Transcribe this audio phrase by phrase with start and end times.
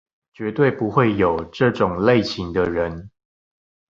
[0.35, 3.11] 絕對不會有這種類型的人